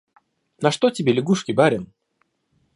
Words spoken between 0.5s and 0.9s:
На что